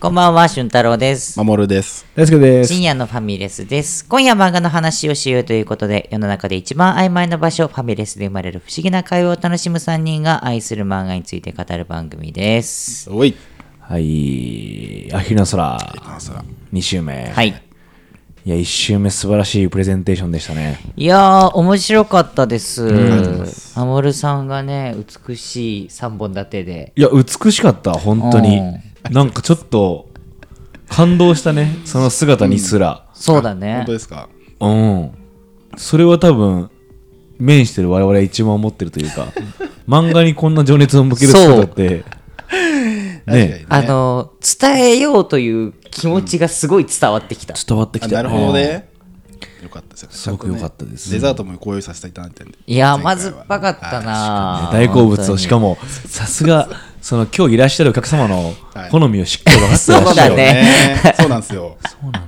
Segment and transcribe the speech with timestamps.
[0.00, 1.38] こんばんは、俊太郎です。
[1.38, 2.06] 守です。
[2.16, 2.72] 大輔です。
[2.72, 4.06] 深夜のファミレスです。
[4.06, 13.10] 今夜漫画の話をしようということで、世の中で一番曖昧な場所、ファミレスで生まれる不思議な会話を楽しむ3人が愛する漫画について語る番組です。
[13.10, 13.36] おい。
[13.78, 15.12] はい。
[15.12, 17.30] アヒルの空、あさ2週目。
[17.34, 17.48] はい。
[18.46, 20.78] いや、1週目素晴らしいプレゼンテーションでしたね。
[20.96, 22.88] いやー、面白かったです。
[23.74, 24.96] アモルさんがね、
[25.28, 26.94] 美しい3本立てで。
[26.96, 28.88] いや、美しかった、本当に。
[29.10, 30.08] なんかちょっと、
[30.88, 33.06] 感動したね、その姿にすら。
[33.14, 33.92] そうだね本当。
[33.92, 34.28] ですか？
[34.60, 35.10] うん。
[35.76, 36.70] それは多分、
[37.38, 39.28] 面してる我々が一番思ってるというか、
[39.88, 42.04] 漫画にこんな情熱を向ける姿って、
[43.26, 47.54] ね、あの、伝えようという気持ちがすごい伝わってきた。
[47.54, 48.90] 伝わってきたなるほどね。
[49.62, 50.08] よかったですよ。
[50.10, 52.58] すごく良かったですデザートもご用意させていただいてんで。
[52.66, 55.70] いやー、ま前回はずっぱかったなー大好物をしかも。
[55.70, 56.68] もさすが
[57.00, 61.76] その今日いらっしゃるお客様のはい好みをしっかり分かってらっしそうねそうなんですよ。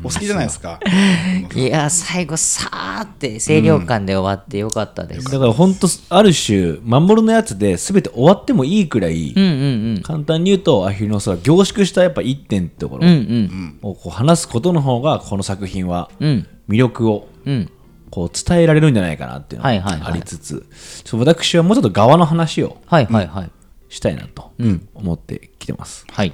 [0.02, 0.80] お好きじゃないですか？
[1.54, 5.30] いやー、最後、さーって清涼感で終わってよかったです。
[5.30, 9.46] だから本当ある種守のやつで全て終わってもいいくらい、うんう
[9.98, 13.12] ん簡単に言うとアヒルの空凝縮したやっぱ一点ってところうん。
[13.12, 13.20] うんう
[13.86, 13.90] ん。
[13.90, 16.46] をこう話すことの方がこの作品はうん。
[16.68, 17.70] 魅力をうん。
[18.10, 20.66] こう伝えられるんじゃないかなっていうのはいはいはいがありつつ、
[21.14, 23.50] 私はもうちょっと側の話をはいはいはい。
[23.92, 24.52] したいなと
[24.94, 26.04] 思ってきてます。
[26.10, 26.32] はい。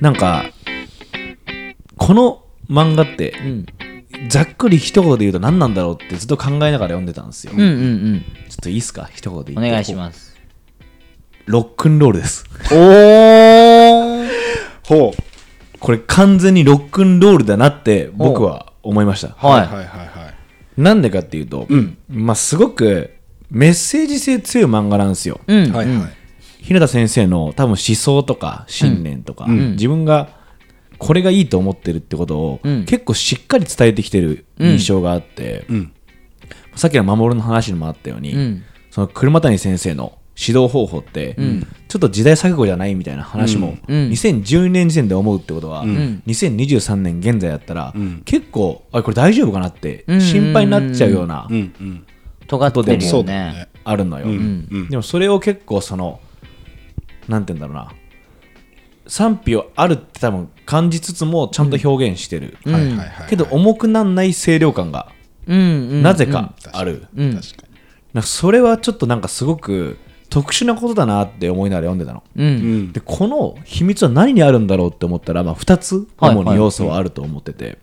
[0.00, 0.44] なんか
[1.96, 3.66] この漫画ってうん。
[4.28, 7.52] ざっくり一言で言うと何なんだろうってずっと考えながら読んでたんですよ。
[7.54, 8.20] うんうんうん。
[8.48, 9.08] ちょっといいですか？
[9.12, 9.70] 一言でお言って。
[9.70, 10.36] 願いします。
[11.46, 12.44] ロックンロールです。
[12.70, 14.28] おー
[14.86, 15.78] ほう。
[15.78, 19.28] これ完全にロックンロールだなって僕は思いました。
[19.38, 20.04] はいはいはいは
[20.76, 20.80] い。
[20.80, 21.66] なんでかっていうと、
[22.08, 23.14] まあすごく
[23.50, 25.40] メッセージ性強い漫画なんですよ。
[25.46, 25.72] うん。
[25.72, 26.12] はいはい。
[26.62, 30.40] 日向先生の多分思想とか信念とか、自分が
[30.98, 32.84] これがいいと思ってるってことを、うん。
[32.84, 35.92] 結構しっかり伝えてきてる印象があって、うん。
[36.76, 38.62] さっきの守の話にもあったように、うん。
[38.90, 41.36] その車谷先生の指導方法って、
[41.88, 44.08] ちょっと時代錯誤じゃないみたいな話も、うん。
[44.10, 46.22] 2012年時点で思うってことは、ん。
[46.26, 48.22] 2023年現在だったら、ん。
[48.24, 50.20] 結構あこれ大丈夫かなってうん。
[50.20, 51.74] 心配になっちゃうような、うん。
[51.80, 52.06] うん。
[52.50, 53.68] 尖ってるよねね。。
[53.84, 54.88] あるのよ、うんうん。
[54.88, 56.20] でもそれを結構その
[57.28, 57.92] なんて言うんだろうな
[59.06, 63.28] 賛否をあるって多分感じつつもちゃんと表現してる、うんはいはいはい。
[63.28, 65.12] けど重くなんない清涼感が。
[65.46, 67.34] なぜかある、うん。
[67.34, 67.62] 確か
[68.12, 72.42] なんかそれはちょっとなんかすごく特殊なことだなって思いながら読んでたのう。
[72.42, 72.92] んん。
[72.92, 77.78] でこの秘密は何にあるんだろうって思ったら、まあ、2つはい主に要素はあると思ってて、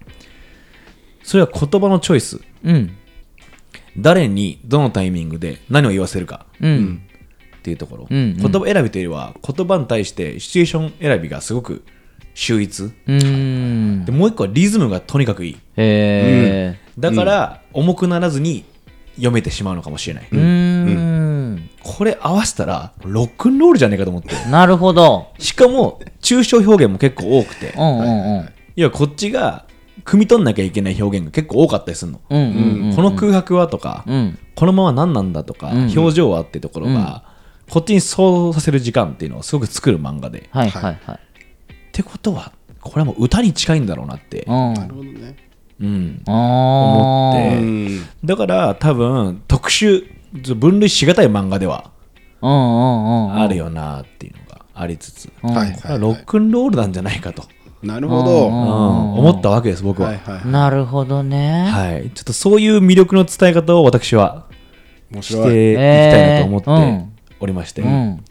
[1.24, 2.98] それは言葉のチョイスうん。
[3.98, 7.02] 誰にどのタイミングで何を言わせるかうん。
[7.58, 11.84] っていうところ、うんうん言葉選びというよりは言葉に対してシチュエーション選びがすごく
[12.34, 14.06] 秀逸うん。
[14.06, 18.64] でもう一個はリズムがとにかくいいへだから重くならずに
[19.16, 20.36] 読めてしまうのかもしれない、ー。
[20.36, 20.44] うー
[21.56, 21.70] ん。
[21.84, 25.34] これ合わせたらロックンロールじゃねえかと思ってなるほど。
[25.40, 28.50] しかも抽象表現も結構多くてうんうんうん。
[28.76, 29.66] 要はこっちが
[30.08, 32.96] 汲み取んなきゃいけない表現が結構多かったりするの、うんうんうん。
[32.96, 34.40] この空白はとか、うん。
[34.56, 37.26] このまま何なんだとか、うん表情はってところが、
[37.70, 41.16] こっちに想像させる時間っていうのをすごく作る漫画で、はいはいはい。
[41.16, 44.74] ってことはこれはもう歌に近いんだろうなって、うん。
[44.74, 45.36] なるほどね。
[45.80, 48.08] うん、あ思っーてうん。
[48.26, 50.06] だから多分特殊
[50.56, 51.92] 分類しがたい漫画では
[52.42, 53.34] うんうんうん。
[53.36, 55.52] あるよなっていうのがありつつ、うん。
[55.52, 57.44] はいこれはロックンロールなんじゃないかと、
[57.84, 58.62] なるほど、うん。
[58.62, 64.46] うん、思ったわけです僕は,はいはい、なるほどね、はい、ちょっとそういう魅力の伝え方を私は
[65.22, 67.06] していきたいなと思って
[67.40, 68.24] おりまして、えーうん、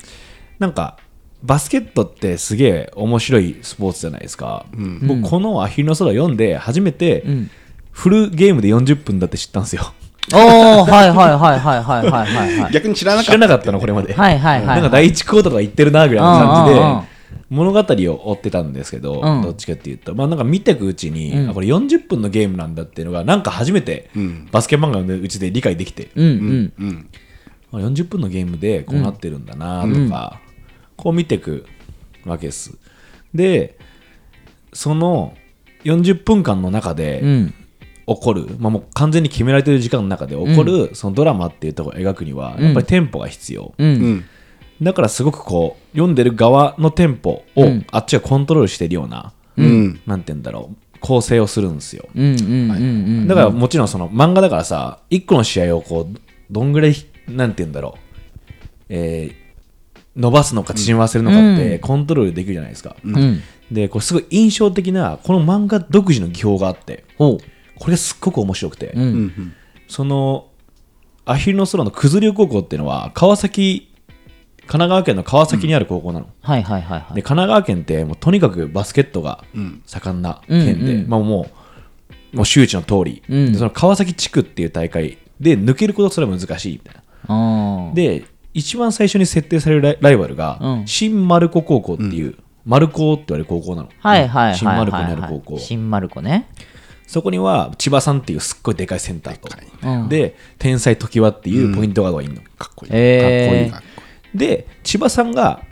[0.59, 0.97] なんか
[1.43, 7.25] バスケットってすげえ面白いスポーツじゃないですか、うん、僕この「アヒルの空」読んで初めて
[7.93, 9.93] フルゲームで40分だって知ったんですよ。
[10.35, 10.39] お
[10.81, 14.13] おはいはいはいはいはいはいはい、はい、逆に知らなかった、知らなかったのこれまで。
[14.13, 16.81] はいはいはい、はい、なんか第一クオーターとか言ってるなぐらいの感じで
[17.51, 26.73] 物語を追ってたんですけど、うんどっちかっていうとまあなんか見ていくうちに、あこれ40分のゲームなんだっていうのがなんか初めてんバスケ漫画のうちで理解できて、うんうん。
[26.79, 27.11] うん。
[27.73, 30.41] あ40分のゲームでこうなってるんだなとか、
[30.97, 31.67] こう見ていく
[32.25, 32.77] わけです。
[33.35, 33.79] で
[34.73, 35.35] その
[35.85, 37.55] 40分間の中でうん。
[38.09, 43.85] 起こる、まあ、もう完全に決められてる時間の中で起こる、そのドラマっていうところを描くにはやっぱりテンポが必要、う。
[43.85, 44.25] うんん。
[44.83, 50.01] だからすごくこう読んでる側のテンポをあっちがコントロールしてるような、うん。
[50.07, 52.09] なんて言うんだろう構成をするんですよ。
[52.15, 52.83] うんうんうんう
[53.25, 53.29] ん。
[53.29, 56.19] だからもちろんその漫画だからさ、1個の試合をこう、
[56.51, 56.95] どんぐらい、
[57.29, 58.01] なんて言うんだろう、
[58.89, 59.47] えー
[60.17, 63.43] 伸ばすのか縮ませるのかってうんコントロールできるじゃないですか、うん。
[63.71, 67.39] でこれすごい印象的なこの漫画独自の技法があってほ
[67.79, 68.99] これがすっごく面白くて、う。
[68.99, 69.03] う。
[69.03, 69.53] うんん
[69.89, 70.49] その
[71.27, 73.93] アヒルの空の九頭竜高校っていうのは川崎
[74.67, 77.15] 神奈川県の川崎にある高校なの、はいはいはいはい。
[77.15, 79.83] で神奈川県ってもうとにかくバスケットがうん。
[79.87, 81.09] 盛んな県で、うんうん。
[81.09, 81.47] まあ、も
[82.33, 83.53] うもう周知の通り、うん。
[83.53, 87.03] でその川崎地区っていう大会で抜けることすら難しいみたいな。
[87.29, 87.95] ああ。
[87.95, 88.25] で
[88.55, 90.87] 一番最初に設定されるライバルが、うん。
[90.87, 94.59] 新丸子高校っていう、丸子って言われる高校なの、はいはいはいはいはい。
[94.59, 95.59] 新丸子にある高校。
[95.59, 96.49] 新丸子ね。
[97.07, 99.49] そこには千葉さんっていうすっごいでかいセンターと、
[99.83, 103.87] うんで天才常盤っていうポイントガードがいるの、かっこいい、えかっこ
[104.37, 105.63] で千葉さんが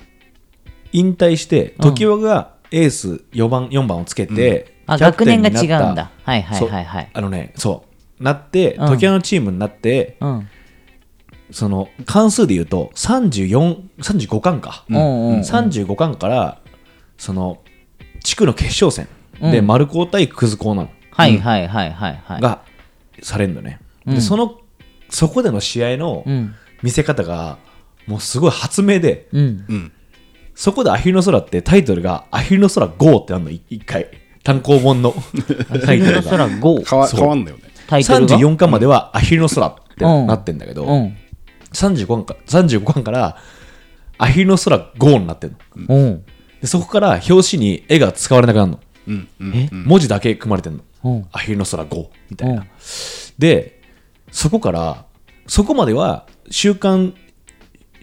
[0.92, 5.52] 引退して常盤がエース4番 ,4 番をつけて、あ、キャプ学年が違
[5.88, 6.10] うんだ。
[6.22, 7.10] はいはいはいはい。
[7.12, 7.84] あのねそ
[8.18, 10.48] うなってうん常盤のチームになって、うん。
[11.50, 15.40] その関数で言うと34 35巻か、うんうんうん。
[15.40, 16.60] 35巻から
[17.18, 17.60] その
[18.22, 19.08] 地区の決勝戦
[19.52, 22.40] でうん丸高対クズ高なのはいはいはいはいはい。
[22.40, 22.62] が
[23.22, 24.60] されるのね、うんでその
[25.10, 26.54] そこでの試合のうん。
[26.82, 27.56] 見せ方が
[28.06, 29.92] もうすごい発明でうん。
[30.54, 34.08] そこでアヒルの空ってタイトルがアヒルの空 GO ってなるのい一回。
[34.44, 35.14] 単行本の。
[35.84, 36.22] タイトルが。
[36.22, 36.88] 空5。
[36.88, 37.62] 変わ変わんだよね。
[37.88, 41.16] タイトルが？34巻まではアヒルの空ってうんなってんだけど、うん。
[41.72, 43.36] 35, 巻か35巻から
[44.18, 45.96] アヒルの空 GO になってんの。
[45.96, 46.24] うん。
[46.60, 49.68] でそこから表紙に絵が使われなくなるの、うんうんえ？
[49.72, 50.80] 文字だけ組まれてんの。
[51.04, 51.26] うん。
[51.32, 52.68] アヒルの空 GO みたいな、うん。
[53.38, 53.80] で
[54.30, 55.04] そこから
[55.46, 57.14] そこまでは「週刊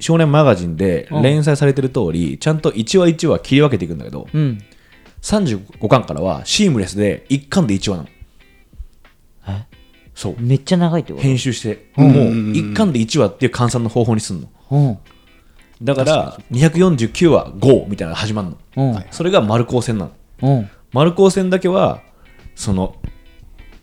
[0.02, 4.58] 少年マガジン」で連載されてる通り、ちゃんと1話1話切り分けていくんだけどうん。
[5.22, 8.10] 35巻からはシームレスで1巻で1話なの。
[9.48, 9.66] え？
[10.16, 10.36] そう。
[10.40, 11.24] めっちゃ長いってこと？
[11.24, 14.50] 編集して、うんもう1巻で1話っていう換算の方法にすんの。
[14.72, 14.98] うん。
[15.84, 18.58] だから249話 GO みたいなのが始まるの。
[18.78, 18.94] うん。
[18.94, 19.08] はい。
[19.12, 20.12] それが丸光線なの。
[20.42, 20.70] うん。
[20.92, 22.02] 丸光線だけは
[22.56, 22.96] その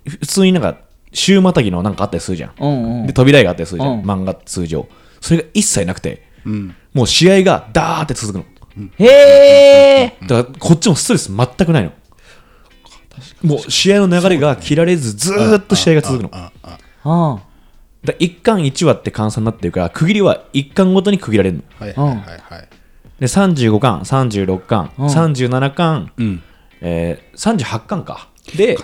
[0.06, 0.78] 普通になんか
[1.12, 2.52] 週またぎのなんかあったりするじゃん。
[2.58, 3.06] うん。
[3.06, 4.04] で扉絵があったりするじゃん、うん。
[4.04, 4.88] 漫画通常
[5.20, 6.74] それが一切なくてうん。
[6.94, 8.44] もう試合がダーって続くの。
[8.98, 10.16] へえ。
[10.26, 11.92] だからこっちもストレス全くないの。
[13.42, 16.28] もう試合の流れが切られずずーっと試合が続くの。
[16.30, 17.40] だかああうん。
[18.04, 21.62] ら1巻1話って換算になってるから区切りは1巻ごとに区切られるの。
[21.78, 22.16] はいはいはい
[22.54, 22.68] はい。
[23.18, 25.06] で35巻36巻、うん。
[25.06, 26.42] 37巻、うん。
[26.80, 28.28] えー、38巻か。
[28.56, 28.78] で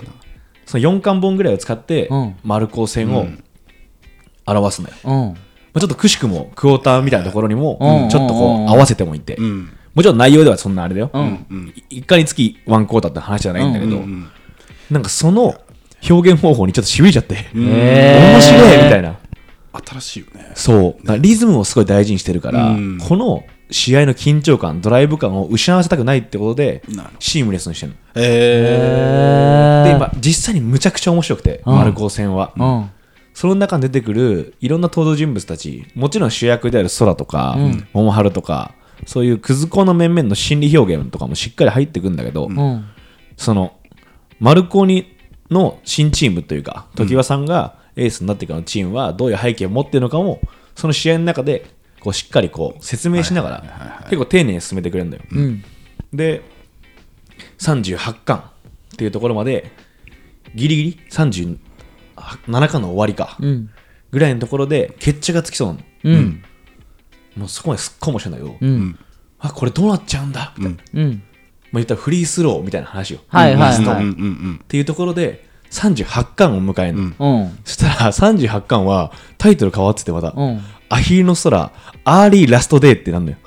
[0.65, 2.35] その4巻本ぐらいを使ってうん。
[2.43, 3.27] 丸光線を
[4.45, 5.35] 表すのよ、うん。
[5.75, 8.09] まあ、ちょっとくしくもクォーターみたいなところにもうん。
[8.09, 9.69] ちょっとこう合わせてもいて、うん。
[9.93, 11.45] もちろん内容ではそんなあれだよ、うん。
[11.49, 11.73] うん。
[11.89, 14.29] い1回につきワンクォーターって話じゃないんだけど、うん
[14.89, 15.55] なんかその
[16.07, 19.17] 表現方法にちょっとしびれちゃって、面白いみたいな。
[19.73, 20.51] 新しいよね。
[20.53, 21.19] そう。
[21.19, 22.97] リズムをすごい大事にしてるから、うん。
[22.99, 26.83] この試合の緊張感ドライブ感を失わせたくないってことで
[27.17, 27.97] シームレスにしてるの。
[28.15, 31.75] えで、まあ、実際にむちゃくちゃ面白くて、うん。
[31.75, 32.91] 丸光戦は、うん。
[33.35, 38.73] その中に出てくるいろんな登場人物たちもちろん主役である空とか、うん桃春とか
[39.05, 42.85] そういうクズコの面々の心理表現とかもしっかり入ってくんだけど、うん。
[43.35, 43.73] その
[44.39, 45.17] 丸高に
[45.51, 50.39] の新チームというか常盤さんがエースになってからのチームはどういう背景を持っているのかも
[50.75, 51.65] その試合の中で
[51.99, 55.23] こうしっかりこう説明しながら結構丁寧に進めてくれるんだよ。
[55.29, 55.63] うん。
[56.13, 56.41] で
[57.59, 58.37] 38巻
[58.93, 59.71] っていうところまで
[60.55, 60.99] ギリギリ
[62.15, 63.69] 37巻の終わりかうん。
[64.11, 65.79] ぐらいのところで決着がつきそうなの。
[66.03, 66.43] うん。
[67.35, 68.99] もうそこまですっごい面白いんだけど、うん。
[69.39, 71.23] あこれどうなっちゃうんだみたいな、まあ、うん。
[71.73, 74.09] 言ったらフリースローみたいな話を、はいはいラストはい。
[74.09, 74.13] っ
[74.67, 77.59] ていうところで38巻を迎えるの、うんうん。
[77.65, 80.61] そしたら38巻はタイトル変わっててまた、うん。
[80.89, 81.71] アヒルの空
[82.05, 83.37] Early Last Day ってなんのよ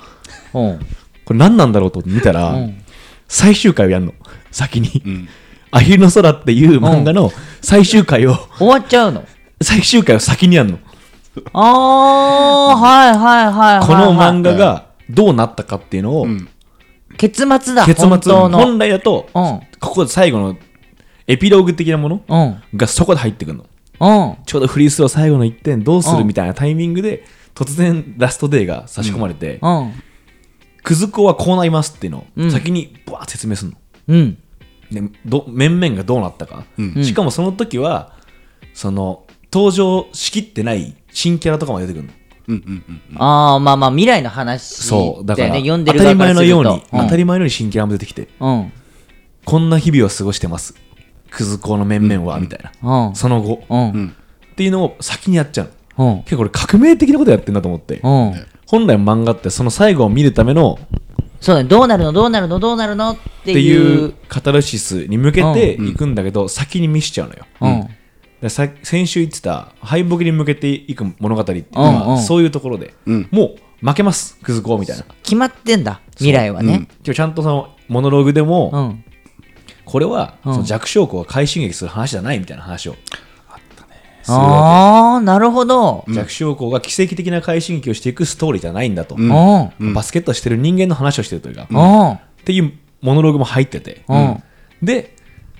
[0.53, 0.79] うん。
[1.25, 2.83] これ何なんだろうと思って見たら、うん
[3.31, 4.15] 最終回をやるの
[4.49, 5.29] 先に、うん
[5.71, 7.31] アヒルの空っていう漫画の
[7.61, 9.23] 最終回を、終わっちゃうの？
[9.61, 10.79] 最終回を先にやるの。
[11.53, 13.87] ああ、はいはいはいはい。
[13.87, 16.49] この漫画がどうなったかっていうのを、うん
[17.17, 17.85] 結末だ。
[17.85, 18.59] 結末、本当の。
[18.59, 19.59] 本来だと、うん。
[19.81, 20.57] ここで最後の
[21.27, 22.77] エピローグ的なものうん。
[22.77, 23.65] がそこで入ってくるの。
[23.99, 24.45] うん。
[24.45, 27.25] ちょうどフリースロー最後の1点どうすうんるみたいなタイミングで、
[27.55, 29.93] 突然ラストデーが差し込まれて、うん。
[30.81, 33.71] くず子はこうなりますっていうのうんを先にバーッ説明する
[34.07, 34.35] の。
[34.91, 35.11] うん。
[35.11, 38.13] でど面々がどうなったか、うんしかもその時は
[38.73, 42.09] その登場しきってない新キャラとかも出てくるの
[42.49, 45.59] うんうんうんああ、まあまあ、未来の話そうだから、ね。
[45.59, 48.71] 読んで当たり前のように、うん当たり前のように新キャラも出てきてうん。
[49.45, 50.75] こんな日々を過ごしてます
[51.29, 53.15] クズ子の面々は、みたいな、うん。
[53.15, 53.79] その後、うん。
[53.79, 54.15] うん
[54.51, 56.23] っていうのを先にやっちゃうのうん。
[56.23, 58.33] 結構これ革命的なことやってんだと思って、うん。
[58.65, 60.77] 本来漫画ってその最後を見るための
[61.39, 61.69] そうだね。
[61.69, 62.11] どうなるの？
[62.11, 62.59] どうなるの？
[62.59, 63.11] どうなるの？
[63.11, 64.13] ってっていいうう。
[64.27, 67.45] カタルシスに向けていくんだけど、先に見しちゃうのよ。
[67.61, 67.89] うん。
[68.41, 76.01] でさ先週言ってた敗北に向けていく物語っていうのうんうんはそういうところで、うんもう負けますクズコみたいな決まってんだ。
[76.15, 76.87] 未来はね。
[77.03, 79.03] 今日ちゃんとそのモノローグでも、うん。
[79.85, 82.95] これはうんその弱小校が快進撃する話じゃないみたいな話を
[84.29, 86.03] するわああ、なるほど。
[86.07, 89.71] け、弱小校が奇跡的な快進撃をしていくストーリーじゃないんだと、うん。
[89.79, 89.93] うん。
[89.93, 92.43] バスケットをしてる人間の話をしてるというか、っうん。
[92.45, 94.43] ていうモノローグも入ってて、うん。
[94.81, 95.15] で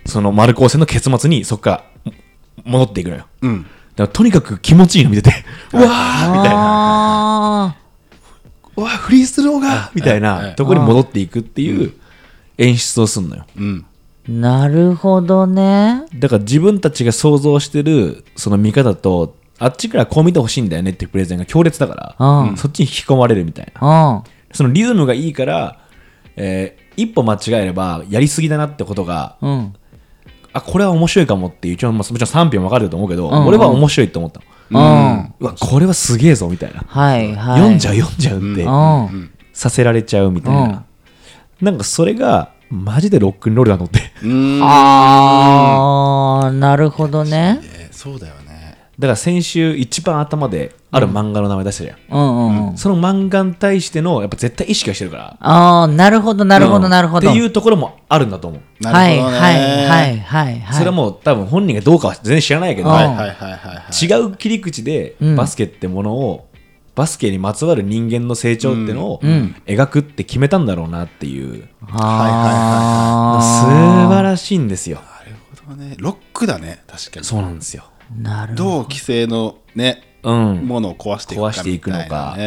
[0.06, 2.14] その丸高戦の結末にそこから
[2.64, 3.64] 戻っていくのようん。
[3.64, 5.32] だからとにかく気持ちいいの見てて
[5.74, 7.76] うわーみたいなあ
[8.76, 11.94] うわフリースローがみたいなところに戻っていくっていう
[12.58, 13.86] 演出をすんのようん。
[14.30, 16.04] あ、なるほどね。
[16.16, 24.24] だから自分たちが想像してるその見方とあっちからこう見てほしいんだよねっていうプレゼンが強烈だから、うんそっちに引き込まれるみたいなうん。
[24.54, 25.80] そのリズムがいいから、
[26.36, 29.74] えー一歩間違えればやりすぎだなってことがうん。
[30.52, 35.34] あこれは面白いかもっていう一応、まあ、もちろん賛否も分かると思うけど、んうん俺は面白いと思ったの、うん。
[35.40, 37.60] うわこれはすげえぞみたいな、はいはい。
[37.60, 39.32] 読んじゃう読んじゃうってうん。
[39.54, 40.86] させられちゃうみたいな、
[41.62, 44.62] なんかそれがマジでロックンロールだと思ってうん。
[44.64, 47.60] ああ、なるほどね。
[47.64, 48.78] えーそうだよね。
[48.98, 52.78] だから先週一番頭である漫画の名前出してるやん、うんうんうん。
[52.78, 57.30] その漫画に対してのやっぱ絶対意識はしてるからああ、なるほどなるほどなるほど。
[57.30, 59.40] っていうところもあるんだと思う、なはいるほどね。
[59.40, 60.74] はいはいはいはい。
[60.74, 64.06] それはもう多分本人がどうかは全然知らないけど、うんはいはいはいはいはい。
[64.06, 66.49] 違う切り口でうんバスケってものを、
[67.00, 75.96] バスケにまつわる人間の成長ってのをん描くって決めたんだろうなっていう、あ素晴らしいんですよなるほどね。
[75.98, 76.84] ロックだね。
[76.88, 77.26] 確かに。
[77.26, 78.22] そうなんですよあ。
[78.22, 78.64] なるほど。
[78.66, 82.38] どう規制のね、うんものを壊していくか壊していくのか。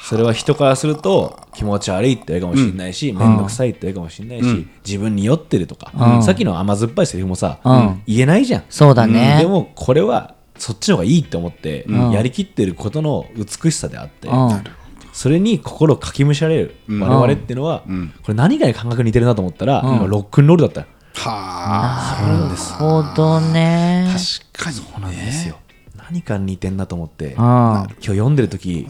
[0.00, 8.64] それは人からすると気持ち悪いって言うかもしれないし、面倒くさいって言うかもしれないし、自分に酔ってるとか、うんさっきの甘酸っぱいセリフもさ、うん言えないじゃん。
[8.70, 9.36] そうだね。
[9.38, 14.64] でもこれはそっちの方がいいって思って、んやりきってることの美しさであって、うん
[15.12, 22.22] それに心をかきむしゃれる我々っていうのは、んこれ何かに感覚似てるなと思ったら、うん今ロックンロールだったよはあ。
[22.22, 24.08] なるほどね。
[24.54, 24.76] 確かに。
[24.76, 25.58] そうなんですよ。
[25.96, 27.34] 何かに似てんなと思って、うん。
[27.34, 28.86] 今日読んでる時、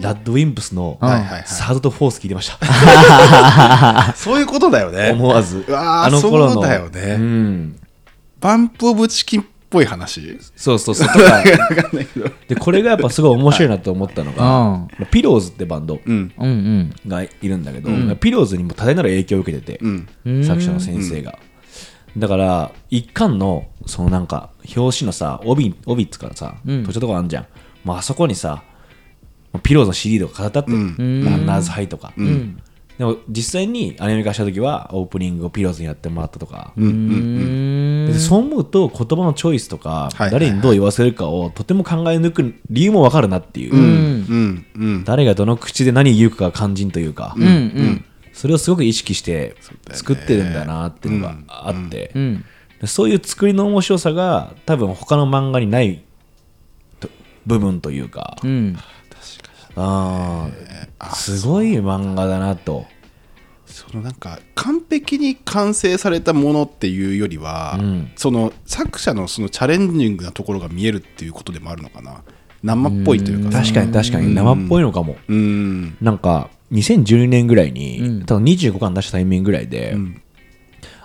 [0.00, 4.12] ラッドウィンプスのサードとフォース聞いてました。
[4.14, 5.10] そういうことだよね。
[5.12, 5.64] 思わず。
[5.70, 6.54] あの頃の。
[6.54, 7.76] そうだよねうん。
[8.40, 10.38] バンプオブチキンっぽい話。
[10.56, 11.08] そうそうそう。
[12.48, 16.00] で、これがやっぱすごい面白いなと思ったのが、ピローズってバンド。
[17.06, 19.78] がいるんだけど、ピローズにも多大なる影響を受けてて、
[20.24, 20.44] うん。
[20.44, 21.38] 作者の先生が。
[22.18, 27.46] だから、一巻の、そのなんか、表紙のさ、帯、帯っつからさ、うん途中とかあんじゃん。
[27.84, 28.64] もうあそこにさ、
[29.62, 32.12] ピローズの CD とか飾ってあって、ランナーズハイとか。
[33.06, 33.14] うん。
[33.14, 36.84] でも実際にアニメ化した時はオープニングをピローズにやってもらったとか、うん。
[36.84, 36.86] う。
[36.88, 44.66] うんんでそう思うと言葉のチョイスとか、はいはい誰にどう言わせるかをとても考え抜く理由もわかるなっていう、うんうん。
[44.74, 45.04] うん。
[45.04, 49.54] 誰がどの口で何言うかが肝心というか、うんうんそれをすごく意識して
[49.90, 52.44] 作ってるんだなっていうのがあって、うん。
[52.80, 56.02] でそういう作りの面白さが多分他の漫画にない
[57.00, 57.10] と
[57.44, 58.78] 部分というか、うん。
[59.76, 62.86] あーすごい漫画だなと。
[63.66, 68.10] そのなんか完璧に完成されたものっていうよりは、うん。
[68.16, 72.22] その作者のそのチャレンジングなところが見えるっていうことでもあるのかな？
[72.62, 73.52] 生っぽいというか。
[73.52, 74.34] さ確かに確かに。
[74.34, 75.16] 生っぽいのかも。
[75.28, 75.96] うん。
[76.00, 78.26] なんか2012年ぐらいに、うん。
[78.26, 80.20] 多分25巻出したタイミングぐらいで、ん。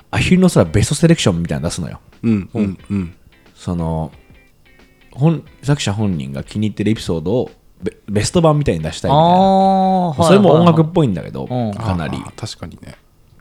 [0.09, 1.99] アヒルの空ベストセレクションみたいなの出すのよ。
[2.23, 3.13] うんうんうん。
[3.53, 4.11] その
[5.11, 7.51] 本作者本人が気に入ってるエピソードを
[7.81, 10.13] ベベスト版みたいに出したいみたいな。
[10.23, 10.87] それも音楽っい。
[10.93, 11.73] ぽいんだけど、うん。
[11.73, 12.17] かなり。
[12.35, 12.95] 確かにね。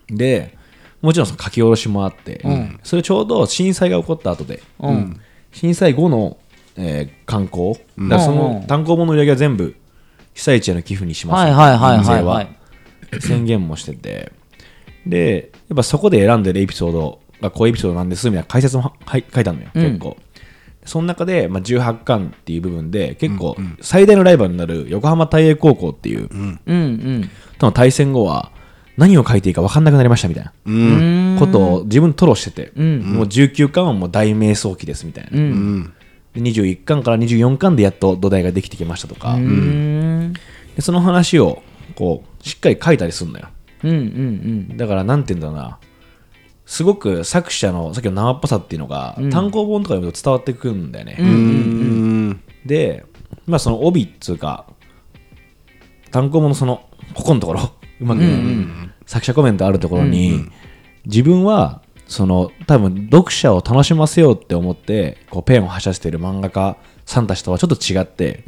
[0.08, 0.56] で、
[1.02, 2.80] もちろんその書き下ろしもあって、ん。
[2.82, 5.20] それちょうど震災が起こった後で、うん。
[5.52, 6.36] 震災後の、
[6.76, 7.80] えー観光、だか
[8.16, 8.66] らそうんうのん。
[8.66, 9.76] 単行本の売り上げは全部
[10.34, 11.40] 被災地への寄付にします。
[11.44, 12.24] はいはいはい印税はい。
[12.24, 12.42] は。
[12.42, 12.48] い。
[13.20, 14.32] 宣言もしてて。
[15.06, 19.82] でやっぱそこで選んでるエピソードがこういうエピソードなんですみたいな解説もははい書いてあるのよ、うん。
[19.84, 20.16] 結構
[20.84, 26.28] その中で、まあ、18巻っていう部分で結構最大のライバルになる横浜大英高校っていう。
[27.58, 28.52] との対戦後は
[28.96, 30.52] 何を書いていいか分かんなくなりましたみたいな。
[31.38, 35.34] ことを自分吐露してて、うんもう19巻はもう大迷走期ですみたいな、う。
[35.36, 35.78] うん。
[35.80, 35.92] ん
[36.34, 40.32] で21巻から24巻でやっと土台ができてきましたとか、うん。
[40.76, 41.62] でその話を
[41.96, 43.48] こうしっかり書いたりするのよ。
[43.82, 44.76] うんうん。
[44.76, 45.78] だからなんて言うんだろうな
[46.66, 51.26] すごく作者のさっきの生っぽさっていうのが、単行本とか読むと伝わってくるんだよね、うん。
[51.26, 53.04] うんで
[53.46, 54.66] まあその帯っつうか
[56.10, 58.22] 単行本のそのここのところうまく、
[59.06, 60.46] 作者コメントあるところに、
[61.06, 68.42] 自分はその多分読者を楽しませようって思ってこうペンを走らせている漫画家さんたちとはちょっと違って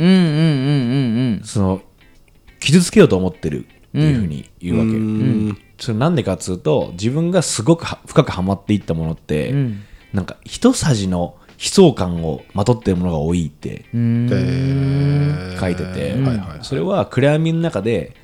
[2.61, 9.83] 傷つけようと思ってるっていうふうに言うわけ、うんそれなんでかっつうと自分がすごくは深くハマっていったものって、ん。
[10.12, 16.16] なんか一さじの悲壮感をまとってるものが多いって書いてて、
[16.62, 18.14] それは暗闇の中で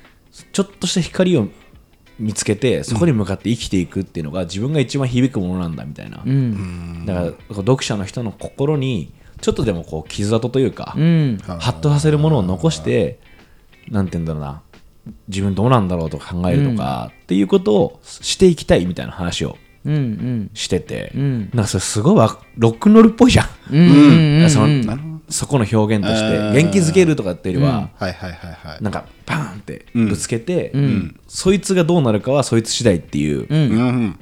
[0.51, 1.47] ちょっとした光を
[2.19, 7.05] 見つけてそこに向かって生きていくっていうのが自分が一番響くものなんだみたいな、うん。
[7.05, 11.37] だから読者の人の心にちょっとでもこう傷跡というか、うん。
[11.43, 13.19] ハッとさせるものを残して
[13.89, 14.61] なんて言うんだろうな
[15.27, 20.51] 自分どうなんだろうとか考えるとか、っていうことをしていきたいみたいな話をうんうん。
[20.53, 21.49] してて、ん。
[21.53, 24.49] なんかそれすごいわロックンロールっぽいじゃん、うんうん。
[24.49, 24.97] その
[25.29, 28.83] そこの表現として元気づけるとかっていうよりは、はいはいはいはい。
[28.83, 31.19] なんかパーンってぶつけて、ん。
[31.27, 33.71] そいつがどうなるかはそいつ次第っていう、うん。
[33.71, 34.19] うんうん。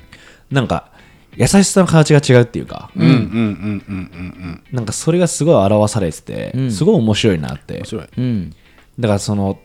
[0.50, 0.92] なんか
[1.36, 3.04] 優しさの形が違うっていうか、うん。
[3.04, 7.76] うんうんうんうんなんかそれがすごい表されてて、すごい面白いなって。
[7.76, 8.08] 面白い。
[8.18, 8.56] うん。
[9.00, 9.60] だからその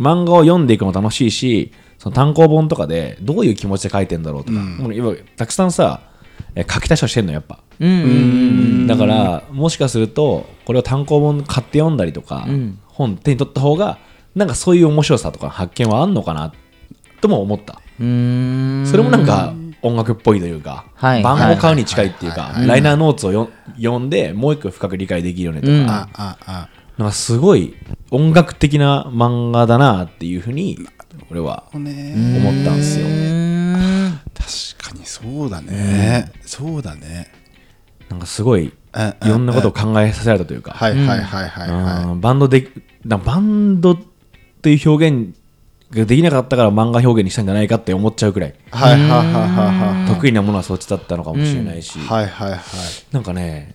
[0.00, 6.00] 漫画を読んでいくの楽しいしその単行本とかでどういう気持ちで書いてんだろうとか、もう今たくさんさ
[6.54, 8.86] え書き足しはしてんのやっぱ、うん。
[8.86, 12.46] だからもしかするとこれを単行本買って読んだりとか、
[12.86, 13.98] 本手に取った方が
[14.34, 16.52] なんかそういう面白さとか発見はあんのかな
[17.20, 17.80] とも思った。
[18.00, 18.84] うん。
[18.86, 21.22] それもなんか音楽っぽいというか、はい。
[21.22, 25.88] 版を買うに近いっていうか、ライナーノーツをよ読んでもう一個深く理解できるよねとか、うん。
[25.88, 26.68] あああ
[27.00, 27.74] なんかすごい
[28.10, 30.78] 音楽的な漫画だなっていうふうに
[31.30, 31.84] 俺は思っ
[32.62, 33.06] たんですよ。
[33.06, 34.20] うん。
[34.34, 36.30] 確かにそうだね。
[36.42, 37.32] そうだね。
[38.10, 38.72] なんかすごいい
[39.26, 42.20] ろんなことを考えさせられたというか、はいはいはいはいはうん。
[42.20, 42.68] バンドで
[43.06, 43.98] バンドっ
[44.60, 45.34] ていう表現
[45.92, 48.54] ができなかったから漫画表現にしたんじゃないかって思っちゃうくらい。
[50.06, 52.60] 得意なものはそっちだったのかもしれないし、はいはいはい。
[53.10, 53.74] なんかね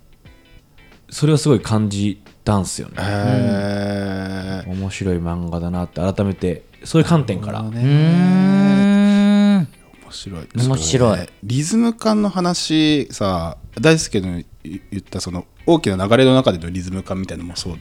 [1.09, 2.95] それはすごい感じたんすよね。
[2.99, 7.71] へえ面白い漫画だなって改めてそういう観点から、うん。
[7.73, 9.67] 面
[10.11, 10.47] 白い。
[10.55, 11.17] 面白い。
[11.19, 11.27] ね。
[11.43, 17.77] リズム感の話さ大輔の言ったその大きな流れの中でのリズム感みたいなのもそう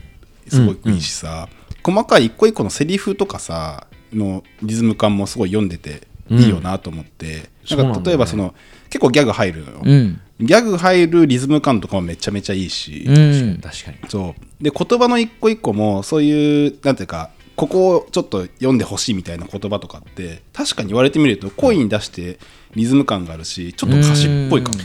[0.48, 1.48] すごくいいしさ、
[1.82, 8.06] 細かい一個一個のセリフとかさのリズム感もすごい読んでていいよなと思って、なんかそうなんだよね。
[8.06, 8.54] 例えばその
[8.88, 10.20] 結構ギャグ入るのよ、うん。
[10.40, 13.60] ギャグ入るリズム感とかもめちゃめちゃいいし、うん。
[13.62, 13.98] 確かに。
[14.08, 14.64] そう。
[14.64, 22.38] で言葉の一個一個もそういうなんていうかここをちょっと読んでほしいみたいな言葉とかって確かに言われてみると声に出して
[22.74, 24.78] リズム感があるしちょっと歌詞っぽいかも。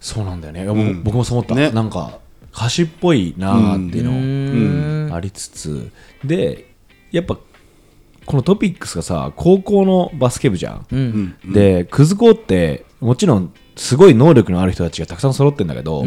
[0.00, 1.02] そうなんだよね、ん。
[1.02, 1.70] 僕もそう思った、ね。
[1.70, 2.18] なんか
[2.54, 4.14] 歌詞っぽいなーっていうのう
[5.10, 5.14] ん。
[5.14, 5.90] ありつつ、
[6.24, 6.72] で
[7.10, 7.38] やっぱ
[8.24, 11.36] このトピックスがさ高校のバスケ部じゃん、うん。
[11.52, 16.04] でクズ校ってもちろんすごい能力のある人たちがたくさん揃ってんだけど、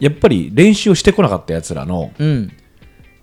[0.00, 2.52] やっぱり練習をしてこなかったやつらのうん。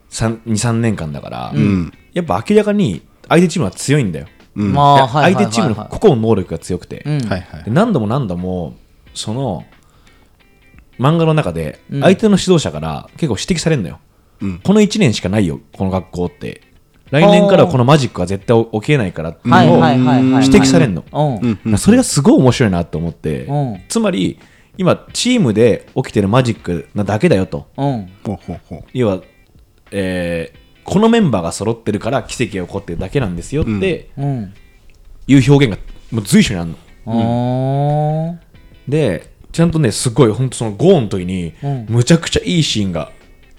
[0.10, 1.91] 23年間だから、ん。
[2.13, 4.74] やっぱ明らかに相手チームは強いんだよ、うん。
[4.74, 7.04] 相手チームの個々の能力が強くて、
[7.67, 8.76] 何度も何度も
[9.13, 9.65] その
[10.98, 14.00] 漫画の中で相手の指導者から結構指摘されるのよ、
[14.41, 14.60] うん。
[14.60, 16.62] この1年しかないよこの学校って
[17.12, 20.41] 来年からはこのマジックは絶対起きえないからっていうはいのを。
[20.41, 21.04] 指摘されるの、
[21.63, 21.78] うん。
[21.78, 23.82] それがすごい面白いなと思って、うん。
[23.89, 24.39] つまり
[24.78, 27.67] 今チームで起きてるマジックなだけだよと。
[28.93, 29.22] 要は、
[29.91, 34.54] えーこのメンバーが揃ってるから奇跡が起こってるだけなんですよってうん。
[35.28, 36.78] いう表現がもう随所にあるの。
[37.06, 38.38] おー。
[38.88, 41.86] でちゃんとねすごい本当そのゴーンの時に、うん。
[41.89, 43.12] むちゃくちゃいいシーンが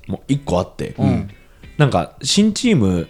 [0.08, 1.28] もう1個あって、ん。
[1.78, 3.06] なんか新チーム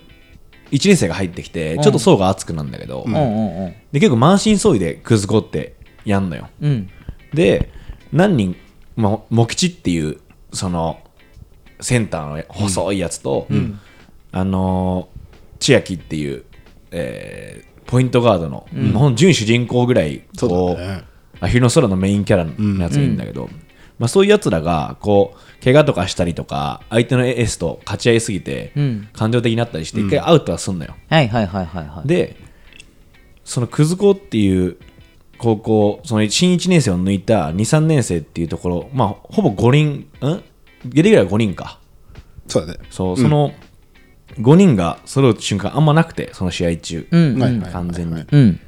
[0.71, 3.15] 1年生が入ってきてちょっと層が厚くなんだけど、うん。
[3.15, 3.75] うんうん。
[3.93, 6.49] で結構満身創痍でクズコってやんのよ。
[6.61, 6.89] うん。
[7.35, 7.71] で
[8.13, 8.57] 何人、
[8.97, 10.21] まあ、モキチっていう
[10.53, 11.01] その
[11.81, 13.47] センターの細いやつと、
[14.33, 15.21] あのー
[15.61, 16.45] 千秋っていう、
[16.91, 21.05] えーポイントガードの、ほん準主人公ぐらいこそうだね。
[21.41, 23.51] アヒルの空のメインキャラのやつがいるんだけど、
[24.01, 29.09] まあ、そういうやつらがこう怪我とかしたりとか相手のエースと勝ち合いすぎて、うん。
[29.13, 32.09] 感情的になったりして一回アウトはすんのよ、はいはいはいはいはい。
[32.09, 32.37] で
[33.45, 34.79] そのくず校っていう
[35.37, 40.43] 高校その新1年生を抜いた23年生っていうところまあほぼ5人ん？
[40.87, 41.79] ゲレギュラー5人か。
[42.47, 42.79] そうだね。
[42.89, 43.53] そう、その
[44.39, 47.39] 5人が揃う瞬間あんまなくてその試合中、うん。
[47.39, 47.73] はいはいはいはい。
[47.73, 48.25] 完全に。
[48.33, 48.61] うん。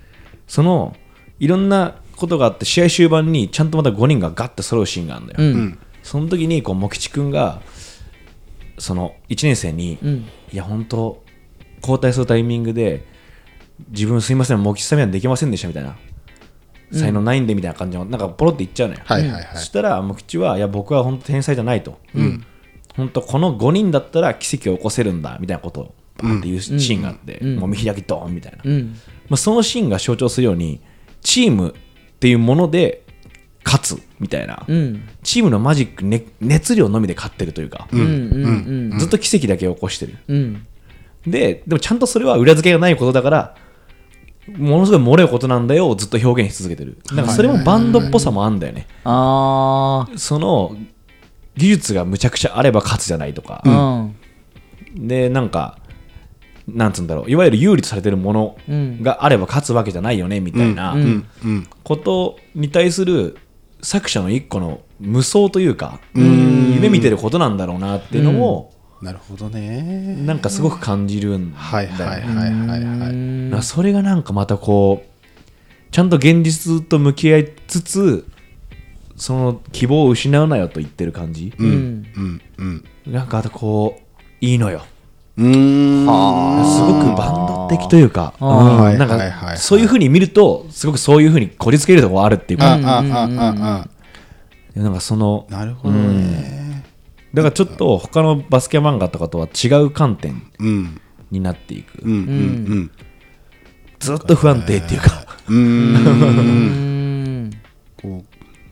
[0.46, 0.94] その
[1.40, 5.78] いろんなことがあって試合終盤にちゃんとまた5人がガッて揃うシーンがあるんだよ、うん。
[6.02, 7.61] その時にこう茂吉君が
[8.78, 10.26] その1年生に、ん。
[10.52, 11.22] いや本当
[11.80, 13.04] 交代するタイミングで
[13.88, 15.96] 自分すいませんモキサミはできませんでしたみたいな。
[16.92, 19.48] 才能ないんでみたいな感じのなんかポロって言っちゃうのよ、はいはいはい。
[19.54, 21.98] そしたらモキチはいや僕は本当天才じゃないと、
[22.94, 28.94] 本当この5人だったら奇跡を起こせるんだみたいなことをバーンって言うシーンがあって、もう見開きドーンみたいな、うん。
[29.30, 30.82] まあ、そのシーンが象徴するように
[31.22, 31.74] チーム
[32.22, 33.02] っていうもので
[33.64, 35.08] 勝つみたいな、うん。
[35.24, 40.18] チームのマジック、ね、熱量のみで勝ってるというか、ずっと奇跡だけ起こしてる。
[40.28, 40.66] うん。
[41.26, 43.56] ででもちゃんとそれは裏付けがないことだから
[44.56, 46.96] ものすごい漏れることなんだよをずっと表現し続けてる。
[47.12, 48.87] なんかそれもバンドっぽさもあんだよね。
[49.02, 50.76] あその
[51.56, 54.06] 技術がむちゃくちゃあれば勝つじゃないとか、あ
[54.94, 55.08] うん。
[55.08, 55.80] でなんか
[56.72, 57.30] なんつうんだろう。
[57.30, 58.56] いわゆる有利とされてるもの
[59.02, 60.96] があれば勝つわけじゃないよねみたいな
[61.85, 63.37] ことに対する
[63.82, 70.16] 作者の一個の無双というか夢見てることなんだろうなっていうのもなるほどね。
[70.24, 78.26] なんかすごく感じるんだよはいはいはいはいそれがなんかまたこうちゃんと現実と向き合いつつ
[79.16, 81.66] その希望を失うなよと言ってる感じ、うん。
[81.66, 82.40] うん。
[82.58, 82.85] うん。
[83.06, 84.02] なんかあとこう
[84.40, 84.82] いいのよ
[85.36, 93.08] うーんすごくバンド的というか、なんかそういうふうに見るとすごくそういうふうにこじつけるところあるっていうか、なん
[94.94, 96.84] かそのあなるほどね。
[97.34, 101.00] だからちょっと他のバスケ漫画とかとは違う観点うん。
[101.32, 102.90] になっていく、うんうん
[103.98, 105.24] ずっと不安定っていうか、
[108.02, 108.24] こう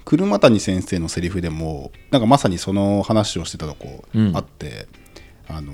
[0.04, 4.88] 車谷先生のセリフでもなんかまさにその話をしてたとこうんあって、
[5.48, 5.72] あの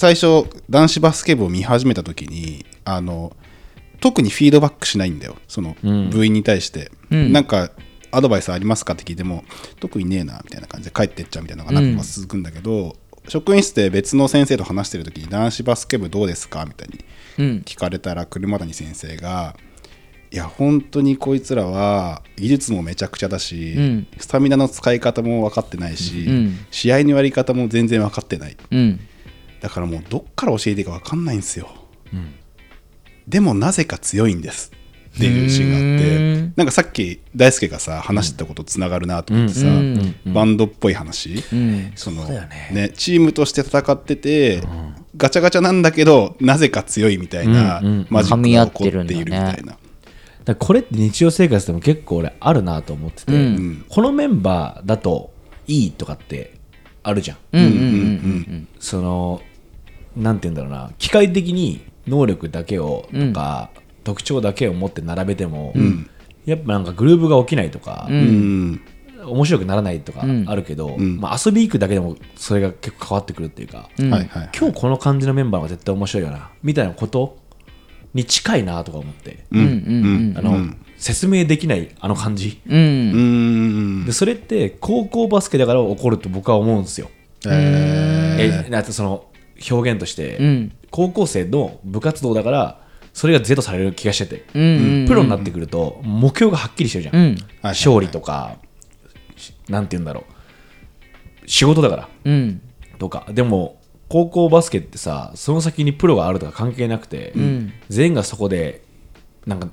[0.00, 3.36] 最初男子バスケ部を見始めた時にあの
[4.00, 5.36] 特にフィードバックしないんだよ。
[5.46, 6.08] そのうん。
[6.08, 7.34] 部員に対して、うん。
[7.34, 7.70] なんか
[8.10, 8.94] アドバイスありますか？
[8.94, 9.44] って聞いても
[9.78, 12.96] 特にねえなみたいな感じで帰ってっちゃうみたいなのが何個か続くんだけど、
[13.28, 16.64] 職員室で別の先生と話してる時に男子バスケ部どうですか？
[16.64, 17.04] みたいに
[17.38, 17.62] うん。
[17.66, 19.54] 聞かれたら車谷先生が
[20.30, 24.06] いや本当にこいつらは技術もめちゃくちゃだし、うん。
[24.16, 26.56] スタミナの使い方も分かってないし、うん。
[26.70, 28.56] 試合のやり方も全然分かってない。
[28.70, 29.00] うん
[29.60, 31.68] だからもうどっから教えていいか分かんないんですよ、
[33.28, 34.72] でもなぜか強いんです。
[35.14, 36.52] っていうシーンがあって。
[36.56, 40.14] なんかさっき大輔がさ話してたことつながるなと思ってさ、うん。
[40.26, 41.92] バンドっぽい話、うん。
[41.96, 42.48] そのね。
[42.72, 44.62] ね、チームとして戦ってて、
[45.16, 47.86] ガチャガチャなんだけどなぜか強いみたいなうん。
[47.86, 48.06] うん。
[48.08, 49.76] マジックが起こっているみたいな。
[50.44, 53.84] だこれって日常生活でも結構俺あるなと思ってて、うん。
[53.88, 55.32] このメンバーだと
[55.66, 56.54] いいとかって
[57.02, 58.68] あるじゃん、うんうんうん。
[58.78, 59.42] その
[60.16, 63.70] なんて言うんだろうな機械的に能力だけをとか、
[64.04, 65.72] 特徴だけを持って並べても、
[66.44, 68.82] やっぱなんかグルーブが起きないとか、うん。
[69.24, 74.08] 面白くならないとかあるけど、まあ、遊び行くだけでもそれが結構変わってくるっていうか、うん。
[74.08, 77.36] 今日この感じのメンバーは絶対面白いよなみたいなこと
[78.14, 79.60] に近いなとか思って、うん。
[79.60, 80.34] うん。
[80.36, 82.60] あの説明できないあの感じ。
[82.66, 82.74] うん。
[82.76, 82.82] うん。
[82.82, 83.16] う
[84.02, 87.10] んでそれって高校バスケだから起こると僕は思うんですよ。
[87.46, 89.29] ええだってその
[89.70, 90.72] 表現として、うん。
[90.90, 92.80] 高校生の部活動だから
[93.12, 97.36] それが是とされる気がしてて、うんプロになってくると目標がはっきりしてるじゃん、うん。
[97.62, 98.56] 勝利とか
[99.36, 100.24] しなんて言うんだろ
[101.44, 101.48] う。
[101.48, 102.08] 仕事だから。
[102.24, 102.60] うん。
[102.98, 103.26] とか。
[103.30, 107.72] でも高校バスケってさその先にプロがあるとか関係なくて、ん。
[107.88, 108.82] 全員がそこで
[109.46, 109.68] なんか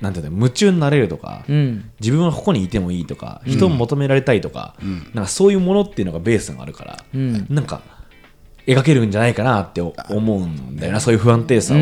[0.00, 1.90] なんていうんだろう夢中になれるとか、うん。
[2.00, 4.74] 自分はここにいてもいいとか人を求められたいとか,、
[5.14, 7.46] なんかそういうものっていうのがベースがあるから、ん。
[7.48, 7.82] なんか
[8.66, 11.78] 描けるんじゃないかなって思うんだよなそういう不安定さを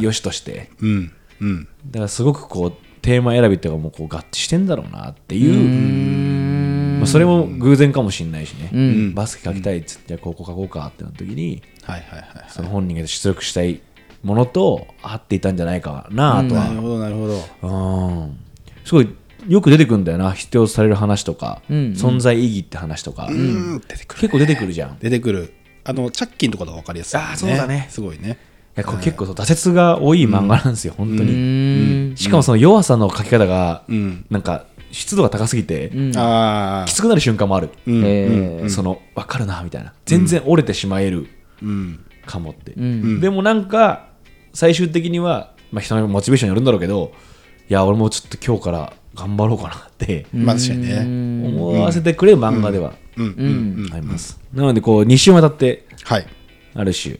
[0.00, 0.70] 良しとして。
[0.80, 1.12] うん。
[1.40, 1.68] うん。
[1.90, 9.14] だからすごくこうテーマ選びとかもこう合致してんだろうなっていうまあ、それも偶然かもしれないしね、ん。
[9.14, 13.80] バスケ書きたいっつってじゃあ高校書こうかってなった時にはいはいはいその本人が出力したい
[14.22, 17.34] ものと合っていたんじゃないかなとはなるほどなるほど。
[17.62, 18.38] うん。
[18.84, 19.14] すごい
[19.48, 20.32] よく出てくるんだよな。
[20.32, 23.80] 必要とされる話とか、うん存在意義って話とか、うん。
[23.88, 24.20] 出てくる。
[24.20, 24.90] 結構出てくるじゃん。
[24.92, 25.52] い出てくる。
[25.84, 27.86] あのチャッキンとかと分かりやすいよあーそうだね。
[27.90, 28.38] すごいね。
[28.74, 32.16] やこれ結構そう挫折が多い漫画なんですよ、本当うに、ん。
[32.16, 34.26] しかもその弱さの書き方が、うん。
[34.30, 36.16] なんか湿度が高すぎて、うん。
[36.16, 38.02] ああきつくなる瞬間もある、うん。
[38.04, 38.68] えー。
[38.68, 39.94] その分かるなみたいな。
[40.04, 41.28] 全然折れてしまえる
[41.62, 42.04] うん。
[42.26, 43.20] かもって、ん。
[43.20, 44.08] でもなんか
[44.52, 47.12] 最終的には、まあ、人のモチベーションによるんだろうけど
[47.68, 50.26] いや俺もちょっと今日から頑張ろうかなって。
[50.32, 51.48] まあ確かにね。
[51.48, 56.26] 思わせてくれる漫画ではあります、なのでこう2週にわたってはい。
[56.74, 57.16] ある種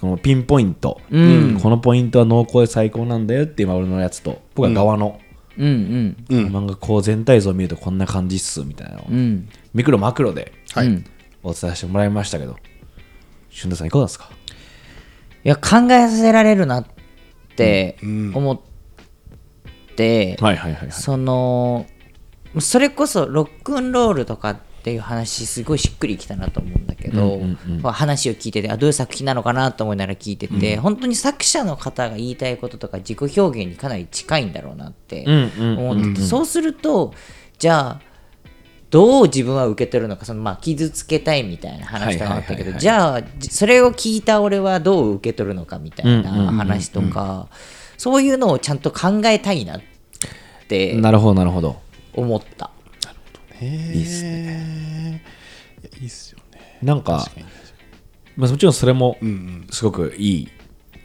[0.00, 1.58] このピンポイント、うん。
[1.60, 5.18] このポイントは濃厚で最高なんだよっていう俺のやつと僕は側の、
[5.56, 6.16] うんうん。
[6.28, 6.46] うん。
[6.54, 9.48] 漫画こう全体像を見るとこんな感じっすみたいなのを、うん。
[9.74, 10.52] ミクロマクロで
[11.42, 12.56] お伝えしてもらいましたけど
[13.50, 14.30] 俊太さんいかがですか？
[15.42, 16.86] や考えさせられるなっ
[17.56, 18.32] てうん。
[18.34, 18.60] 思っ
[19.98, 20.92] て、はいはいはいはい。
[20.92, 21.86] その
[22.60, 27.82] それこそロックンロールとかっていう話すごいしっくりきたなと思うんだけど、うんうんうん。
[27.82, 37.12] まあ話を聞いててあどういう作品なのかなと思いながら聞いてて、本当に作者の方が言いたいこととか自己表現にかなり近いんだろうなってうんうん思ってて、そうすると
[37.58, 38.00] じゃあ
[38.90, 42.80] どう自分は受け取るのかそのまあ傷つけたいみたいな話とかあったけどはいはいはいはい。
[42.80, 46.54] じゃあじそれを聞いた俺はどう受け取るのかみたいなうんうんうんうん。
[46.56, 47.48] 話とか
[47.98, 49.80] そういうのをちゃんと考えたいなっ
[50.68, 51.80] てなるほどなるほど。
[52.16, 52.70] い思った。
[53.60, 55.22] いっすね。
[56.00, 56.78] いいっすよね。
[56.82, 57.26] なんか
[58.36, 59.18] まあもちろんそれも
[59.70, 60.48] すごくいい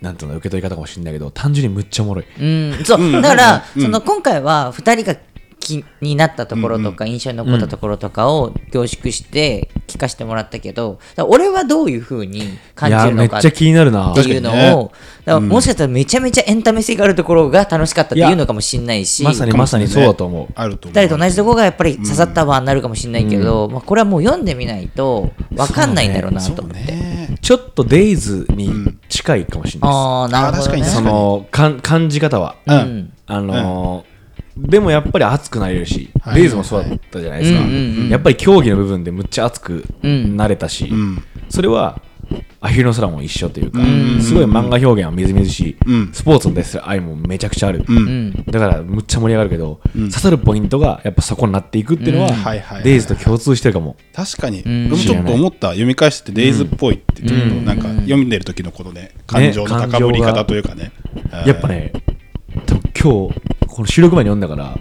[0.01, 2.25] なんていうの受け取り方かもしれないけど単純にむっちゃおもろい。
[2.39, 2.45] う
[2.81, 5.17] ん、そう、だから、その今回は2人が
[5.63, 14.11] 気になったところとか、印象に残ったところとかを凝縮して聞かせてもらったけど、俺はどういうふうに感じるのかめっちゃ気になるな。
[14.11, 14.91] っていうのを、
[15.23, 20.47] だからもしかしたらめちゃめちゃエンタメ性があるところが楽しかったっていうのかもしれないし、まさにまさにそうだと思う。
[20.53, 21.01] あると思う。
[21.01, 26.91] 二人と同じところがやっぱり刺さった場になるかもしれないけど、まあ、これはもう読んでみないと分かんないんだろうなと思って。
[26.91, 28.71] ねちょっとデイズに
[29.09, 29.89] 近いかもしれない。
[29.89, 30.57] です、ああ、なるほど、ね。
[30.57, 33.13] あー確かにそのかん感じ方は、うん。
[33.27, 34.12] あのー
[34.57, 36.41] でもやっぱり熱くなれるし、はい。
[36.41, 38.09] デイズもそうだったじゃないですか、うんうんうん。
[38.09, 41.23] やっぱり競技の部分でむっちゃ熱くうんなれたし、ん。
[41.49, 42.01] それは
[42.61, 44.21] アヒルの空も一緒というか、ん。
[44.21, 46.09] すごい漫画表現はみずみずしい、うん。
[46.13, 47.97] スポーツに対する愛もめちゃくちゃある、うん。
[47.97, 48.45] うん。
[48.45, 52.33] だからむっちゃ盛り上がるけど、刺さるポイントがやっぱそこになっていくっていうのは、うん。
[52.35, 52.75] はいはいはい。
[52.75, 54.61] はいデイズと共通してるかも、確かに、ん。
[54.65, 60.91] 俺もちょっと思った読み返してデイズっぽいってちょっとなんか読んでる時のこのね感情の高ぶり方というかね。
[61.45, 61.91] やっぱね
[62.65, 63.41] 多分今日
[63.73, 64.77] この収録前に読んだから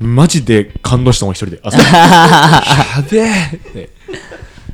[0.00, 1.60] マジで感動したもん一人で。
[1.62, 3.54] 朝やべえ。
[3.54, 3.90] って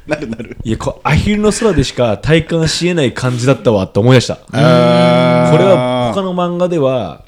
[0.07, 0.57] なるなる。
[0.65, 4.37] いやこうアヒルの空でしか体感しえない感じだったわって思い出した。
[4.37, 7.27] これは他の漫画では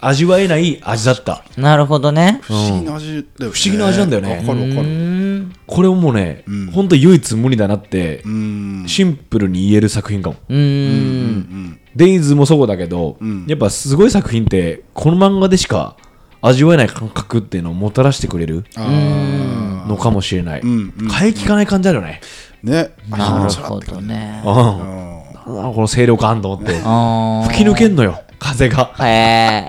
[0.00, 1.44] 味わえない味だった。
[1.56, 2.40] なるほどね。
[2.42, 3.24] 不思議な味。
[3.38, 4.36] だよね不思議な味なんだよね。
[4.38, 4.80] わかるわかる。
[4.80, 5.52] うん。
[5.64, 6.72] これをもうね、ん。
[6.72, 8.84] ほんと唯一無二だなってうん。
[8.88, 10.36] シンプルに言える作品かも。
[10.48, 11.80] うん。
[11.98, 15.96] うんデイズもそうだけど、んやっぱすごい作品ってこの漫画でしか
[16.40, 20.64] 味わえない感覚っていうのをもたらしてくれるあのかもしれない。
[20.64, 22.20] んうん替え聞かない感じあるよね。
[22.64, 24.42] ーねなるほどね。
[24.44, 25.74] うん。
[25.74, 26.80] この清涼感と思って。
[26.84, 28.92] あ吹き抜けんのよ、風が。
[28.96, 29.08] あ。
[29.08, 29.68] へ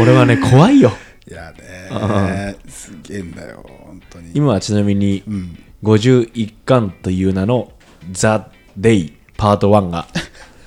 [0.00, 0.92] 俺はね、怖いよ。
[1.28, 7.72] いやねすげえんだよ本当に今はちなみに、ん51巻という名の
[8.12, 10.06] ザ・デイパート1が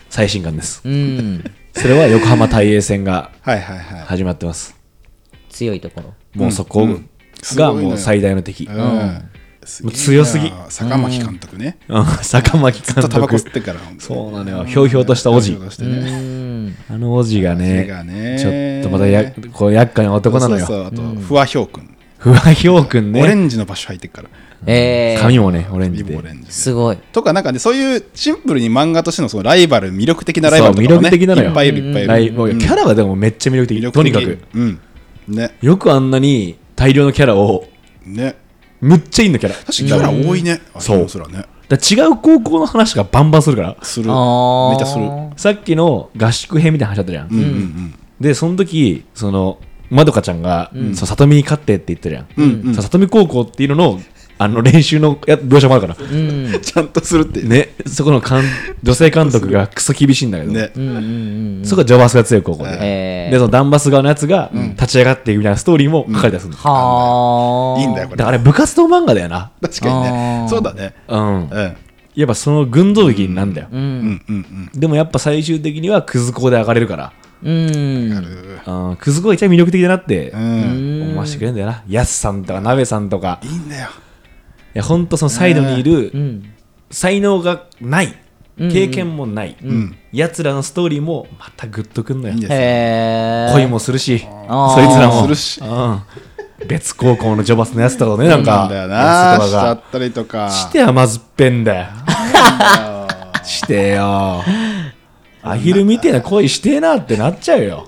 [0.10, 0.82] 最新巻です。
[0.84, 1.44] うん。
[1.74, 4.02] それは横浜大英戦がはいはいはい。
[4.02, 4.76] 始まってます。
[5.50, 6.14] 強いところ。
[6.34, 6.88] もうそこ
[7.56, 8.66] がもう最大の敵。
[8.66, 9.30] うん。
[9.84, 10.50] う強すぎ。
[10.50, 11.78] な坂巻監督ね。
[11.88, 12.06] うん。
[12.06, 13.80] 坂巻監ずっとタバコ督吸ってっから。
[14.00, 14.66] そうなのよ。
[14.66, 15.52] ひょうひょうとしたおじ。
[15.52, 15.60] ね。
[15.60, 16.76] うん。
[16.90, 18.38] あのおじがねがね。
[18.40, 18.50] ちょ
[18.82, 20.66] っとまたやこう厄介な男なのよ。
[20.66, 21.96] そうそうあと不破ひょうくん。
[22.18, 24.30] 不破ひょうくんオレねンジの場所入ってっから
[24.66, 25.22] ええ。
[25.22, 26.18] 髪もねオレンジで。
[26.50, 26.98] すごい。
[26.98, 31.50] とかなんかねそういうシンプルに漫画としてのそのライバル魅力的なライバルとかも、ね、魅力的なのよ。
[31.50, 32.08] いっぱいいるいっぱいいる。
[32.08, 33.78] ライもうキャラがでもめっちゃ魅力的。
[33.78, 34.14] 魅力的。
[34.14, 34.58] とにかく。
[34.58, 34.80] うん
[35.28, 37.66] ねよくあんなに大量のキャラを
[38.06, 38.36] ね。
[38.82, 39.56] むっちゃいいんだキャラ。
[39.56, 40.62] 確かにキャラ多いね。
[40.74, 41.46] あそうそらね。
[41.68, 43.78] だ違う高校の話がバンバンするから。
[43.82, 44.08] する。
[44.08, 44.14] めっ
[44.80, 45.06] ちゃする。
[45.38, 47.96] さっきの合宿編みたいな話あったじゃん、うんうん。
[48.20, 52.74] でその時そのまどかちゃんが、そう里見に勝ってって言ってるやん、うんうん。
[52.74, 54.02] そう里見高校っていうのの
[54.42, 56.62] あの練習のや描写もあるから、うん。
[56.62, 57.70] ちゃんとするってねね。
[57.86, 58.42] そこの監
[58.82, 60.72] 女性監督がクソ厳しいんだけど、ね。
[60.76, 61.66] うんうんうん。
[61.66, 67.82] そこはジョバスが強い高校で、ええでそのダンバス側のやつが立ち上がっていくみたいなストーリーも書かれたりするの、はあ。
[67.82, 68.18] いいんだよこれ。
[68.18, 69.52] だからあれ部活動漫画だよな。
[69.62, 70.48] 確かにあねー。
[70.48, 70.94] そうだね。
[71.10, 71.50] うん。
[71.50, 71.78] うん。
[72.16, 73.76] やっぱその群像劇なんだよ、う。
[73.76, 78.52] うんんうんでもやっぱ最終的にはクズ校で上がれるから、うん。
[78.66, 80.42] うん、クズ校が一番魅力的だなってうん。
[80.42, 81.84] うん思わせてくれるんだよな。
[81.90, 83.40] やすさんとかなべさんとか。
[83.44, 83.90] いいんだよ。
[83.90, 84.09] い
[84.80, 86.54] やほんとそのサイドにいるうん。
[86.92, 88.16] 才能がない。
[88.58, 88.72] うん。
[88.72, 89.96] 経験もない、ん。
[90.12, 92.36] やつらのストーリーもまたグッとくんのよ。
[93.54, 95.22] 恋もするしそいつらも。
[95.24, 95.62] するし。
[95.62, 96.02] うん。
[96.68, 99.72] 別高校のジョバスのやつとかねなんかやつとかが。
[99.72, 100.50] ったりとか。
[100.50, 101.88] してはまずっぺんだよ。
[103.44, 104.44] してよ。
[105.42, 107.88] アヒルみてえな恋してえなってなっちゃうよ。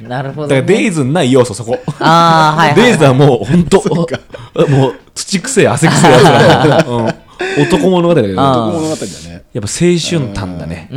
[0.00, 0.60] なるほどね。
[0.60, 1.78] だからデイズにない要素そこ。
[1.98, 2.76] ああ、はいはい。
[2.84, 3.78] デイズはもう本当
[4.68, 7.06] もう土くせえ汗くせえやつら、うん、
[7.62, 9.44] 男物語だけどあやっ男物語だね。
[9.52, 10.88] ぱ青春譚だね。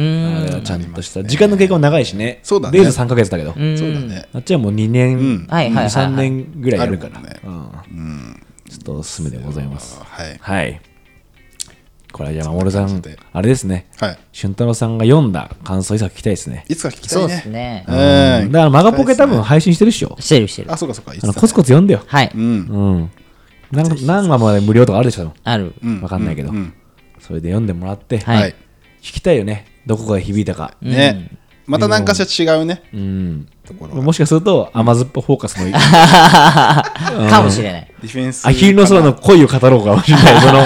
[0.64, 1.24] ちゃんとした。
[1.24, 2.40] 時間の経過も長いしね。
[2.44, 2.78] そうだね。
[2.78, 3.54] デイズ3ヶ月だけど。
[3.58, 3.78] うん。
[3.78, 4.28] そうだね。
[4.34, 5.48] あっちはもう2年、うん。
[5.50, 5.90] はいはいはいはい。
[5.90, 7.20] 3年ぐらいやるから。
[7.20, 7.40] ある
[7.94, 8.44] うん。
[8.70, 10.00] ちょっとおすすめでございます。
[10.04, 10.38] はい。
[10.40, 10.82] はい。
[12.12, 13.88] これじゃあ守さんあれですね。
[13.98, 14.18] はい。
[14.32, 16.64] 俊太郎さんが読んだ感想いつか聞きたいですね。
[16.70, 17.86] いつか聞きたそいうねですね。
[17.88, 17.92] う
[18.46, 18.52] ん。
[18.52, 20.16] だからマガポケ多分配信してるっしょ。
[20.20, 20.72] してるしてる。
[20.72, 20.78] あ。
[20.78, 21.14] そうかそうか。
[21.20, 22.04] あのコツコツ読んでよ。
[22.06, 22.32] はい。
[22.36, 22.42] うん。
[22.42, 22.46] う
[23.00, 23.12] ん
[23.74, 25.34] 何何話まで無料とかあるでしょ。
[25.44, 25.74] ある。
[25.84, 26.02] うん。
[26.02, 26.50] わかんないけど。
[26.50, 26.74] うんうん。
[27.20, 28.38] それで読んでもらってはい。
[28.38, 28.56] はい
[29.04, 29.66] 聞きたいよね。
[29.86, 30.78] どこが響いたか。
[30.82, 31.30] ね。
[31.66, 32.84] また何かしら違うね。
[32.94, 33.50] うん。
[33.66, 34.02] ところが。
[34.02, 35.72] もしかすると甘酸っぱフォーカスの
[37.30, 37.92] かもしれない。
[38.02, 40.42] ディフェンスアヒルの空の恋を語ろうかもしれない。
[40.42, 40.62] その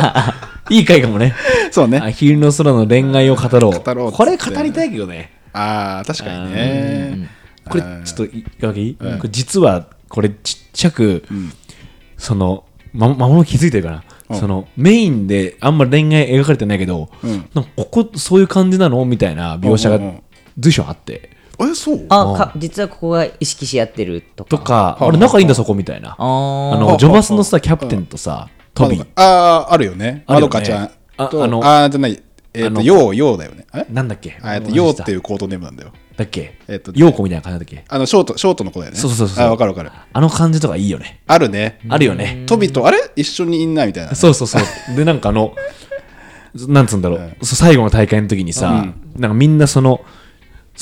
[0.70, 1.34] いい回かもね。
[1.72, 1.98] そうね。
[1.98, 3.72] アヒルの空の恋愛を語ろう。
[3.72, 5.32] 語ろうっつってこれ語りたいけどね。
[5.54, 7.30] ああ確かにね。
[7.68, 11.24] これちょっといいかけいい、これ実はこれちっちゃく、
[12.18, 12.64] その
[12.98, 14.40] ま魔物気づいてるかな、うん。
[14.40, 17.50] そのメインであんまり恋愛描かれてないけど、うん。
[17.54, 20.24] なんかここそういう感じなのみたいな描写がうんうんうん。
[20.60, 21.30] 随所あって。
[21.60, 22.06] えそう？
[22.10, 24.50] あ、か実はここが意識し合ってるとか。
[24.50, 26.16] とかあ俺仲いいんだそこみたいな。
[26.18, 30.24] あのジョバスのさキャプテンとさトビまどかあああるよね。
[30.28, 30.88] まどかちゃん
[31.30, 32.22] とああのああじゃない。
[32.54, 33.66] えっあのとようようだよね。
[33.74, 34.38] えなんだっけ？
[34.42, 36.60] あえっと忘れようっていうコードネームなんだよだっけ？
[36.68, 37.86] えっと陽子みたいな感じだっけ？
[37.88, 38.98] あのショートショートの子だよね。
[38.98, 39.46] そうそうそうそう。
[39.46, 39.92] あわかるわかる。
[40.12, 41.22] あの感じとかいいよね。
[41.28, 41.80] あるね。
[41.88, 42.44] あるよね。
[42.48, 42.98] トビとあれ？
[43.16, 44.16] 一緒にいんなみたいな。
[44.16, 44.96] そうそうそう。
[44.96, 45.56] で、なんかあの、
[46.68, 50.04] なんつうんだろう、そう最後の大会の時にさ、なんかみんなその、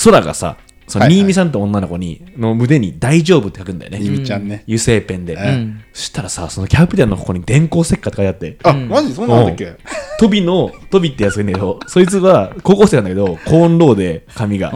[0.04, 1.18] 空がさ、そのはいはい。
[1.18, 4.00] 新見さんって女の子に、の腕に大丈夫って書くんだよね。
[4.02, 4.64] ゆみちゃんね。
[4.68, 5.34] 油性ペンで。
[5.34, 5.84] ん。
[5.92, 9.14] そしたらさ、そのキャプテンのここに電光石火って書いてあって、あマジ？
[9.14, 9.76] そんなんだっけ？
[10.20, 14.72] トビの、トビってやつがいるんだけど、そいつは高校生なんだけど、コーンローで髪が。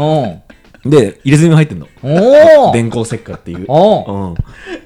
[0.89, 1.87] おで、入れ墨も入ってんの。
[2.03, 3.65] お電光石火っていう。
[3.67, 4.35] お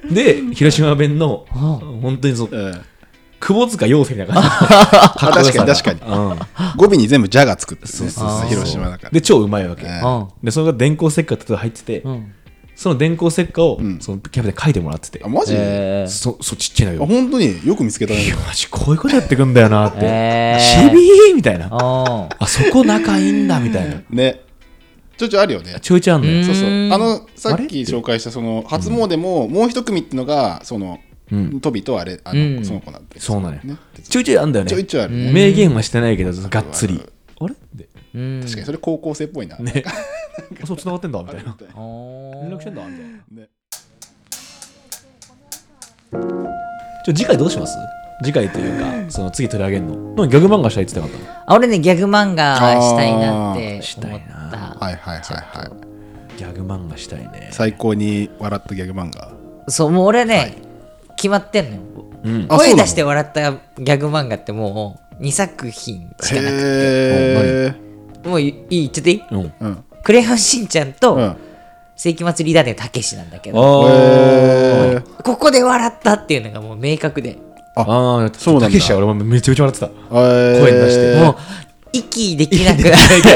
[0.06, 2.80] うん、で、広島弁の、本当にそう、うん
[3.40, 4.48] 窪塚洋介みたいな感じ。
[4.70, 5.10] あ
[5.44, 6.00] 確かに確かに。
[6.00, 6.38] うん。
[6.78, 7.90] 語尾に全部「じゃ」がつくってね。
[7.92, 8.48] そうそうそう。
[8.48, 10.28] 広島だからで超うまいわけ、うん。
[10.42, 12.32] でそれが電光石火って入ってて、ん。
[12.74, 13.98] その電光石火を、ん。
[14.00, 15.52] そのキャプテン書いてもらってて、あマジ？
[15.54, 16.04] あえ。
[16.08, 17.06] ーそそうちっちゃいのよ。
[17.06, 17.60] 本当に？
[17.66, 18.34] よく見つけたね。
[18.48, 21.68] マジこういうことやってくんだよなって、えーちびーみたいな。
[21.70, 23.96] おあそこ仲いいんだみたいな。
[24.08, 24.40] ね
[25.16, 25.78] ちょいちょいあるよね。
[25.80, 26.68] ちょいちょいあんのよ、そうそう。
[26.68, 30.98] うんあのさっき紹介したその初詣ももう一組っていうのがその
[31.32, 31.60] うん。
[31.60, 32.56] トビとあれあうん。
[32.56, 33.76] のその子なんでそうなのよ、ね。
[34.08, 34.70] ちょいちょいあんだよね。
[34.70, 35.32] ちょいちょいあるね。
[35.32, 37.00] 明言はしてないけどがっつり。
[37.40, 37.54] あれ？
[37.74, 38.40] でうん。
[38.42, 39.56] 確かにそれ高校生っぽいな。
[39.58, 39.84] ね。
[40.62, 41.56] あそう繋がってんだみたいな。
[41.76, 43.42] お連絡してんだみたいな。
[43.42, 43.48] ね。
[47.06, 47.76] ちょ次回どうします？
[48.22, 49.96] 次回というかその次取り上げるの？
[49.96, 54.56] なんかギャグ漫画したいって言ってなかったのあ俺ねギャグ漫画したいなってしたい思った。
[54.56, 56.38] なはいはいはいはい。
[56.38, 57.48] ギャグ漫画したいね。
[57.52, 59.32] 最高に笑ったギャグ漫画？
[59.68, 60.56] そうもう俺ね、
[61.16, 61.82] 決まってんのよ。
[62.24, 62.46] うん。
[62.48, 66.62] あそうなの声出して笑ったギャグ漫画ってもう2作品しかなくて。
[66.62, 67.74] へ
[68.24, 69.22] えもういい言っちゃっていい？
[69.30, 69.52] うん。
[69.60, 69.84] うん。
[70.02, 71.36] クレヨンしんちゃんと、うん。
[71.96, 73.86] 世紀末リーダーでたけしなんだけど。
[73.86, 75.22] あへー。
[75.22, 77.38] ここで笑ったっていうのがもう明確で
[77.76, 78.66] ああそうなんだ。
[78.66, 79.88] たけしは俺もめちゃめちゃ笑ってた。
[80.10, 81.20] 声声出して。
[81.20, 81.36] もう
[81.92, 82.80] 息できなく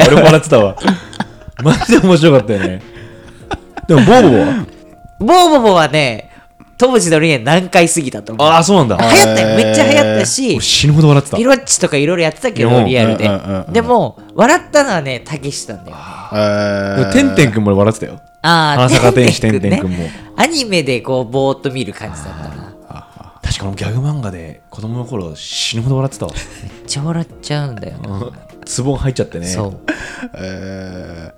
[0.09, 0.77] 俺も笑ってたわ。
[1.63, 2.83] マジで面白かったよね。
[3.89, 4.67] でもボーボーは？
[5.21, 6.31] ボーボボはね
[6.77, 8.47] 当時の恋愛何回過ぎたと思う。
[8.47, 8.97] ああそうなんだ。
[8.97, 9.57] 流行ったよ。
[9.57, 11.37] めっちゃ流行ったし俺死ぬほど笑ってた。
[11.37, 12.71] ピロッチとかいろいろやってたけうん。
[12.71, 13.27] どリアルで。
[13.27, 13.73] うんうんうんうん。
[13.73, 15.97] でも笑ったのはねたけしさんだよ。
[15.97, 17.13] ねえー。
[17.13, 18.21] てんてんくんも俺笑ってたよ。
[18.43, 19.97] ああ花坂天使てんてんくんも。
[20.37, 22.68] アニメでこうぼーっと見る感じだったな
[23.59, 26.33] 確かにギャグ漫画で子供の頃死ぬほど笑ってたわ。
[26.33, 28.31] めっちゃ笑っちゃうんだよな。
[28.65, 29.47] ツボン入っちゃってね。
[29.47, 29.81] そう。
[30.35, 31.33] え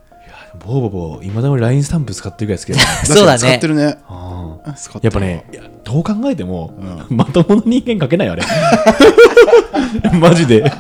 [0.59, 2.87] ボーボーボーいまだに LINE スタンプ使ってるぐらい好きだよ。
[2.87, 3.39] ー そうだね。
[3.39, 3.97] 使ってるね。
[4.09, 6.73] あー使ってるやっぱねいやどう考えても、
[7.09, 8.43] まともな人間書けないよあれ
[10.19, 10.71] マジで。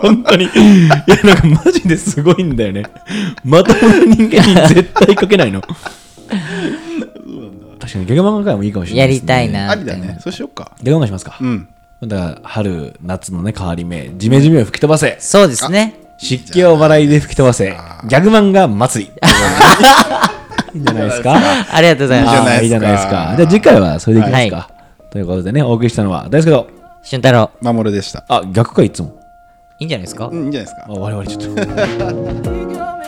[0.00, 0.44] 本当に。
[0.44, 0.48] い
[1.06, 2.84] やなんかマジですごいんだよね。
[3.44, 5.62] まともな人間に絶対書けないの
[7.78, 9.28] 確かにギャグ漫画界もいいかもしれなやりいですね。
[9.28, 10.18] たいなありだね。
[10.20, 10.72] そうしようか。
[10.82, 11.68] ギャグ漫画しますか、うん。
[12.02, 15.16] だから春夏のね変わり目ジメジメを吹き飛ばせ。
[15.20, 15.94] そうですね。
[16.18, 17.66] 湿気を笑いで吹き飛ばせ。
[17.70, 19.04] ギャグ漫画祭。
[19.04, 19.10] り
[20.74, 21.34] いいんじゃないですか？
[21.72, 22.62] ありがとうございます。
[22.62, 23.10] いいじゃないですか。
[23.10, 23.36] じゃないですか。
[23.36, 24.70] じゃあ次回はそれでいきますか、
[25.10, 26.68] ということでねお送りしたのは大輔と。
[27.02, 27.50] 俊太郎。
[27.60, 28.24] 守でした。
[28.28, 29.14] あ逆かいつも。
[29.78, 30.28] いいんじゃないですか？
[30.28, 30.86] うんいいんじゃないですか。
[30.88, 31.60] あ我々ちょっと